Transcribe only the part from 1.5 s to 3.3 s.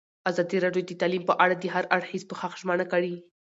د هر اړخیز پوښښ ژمنه کړې.